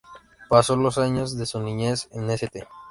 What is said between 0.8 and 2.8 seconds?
años de su niñez en St.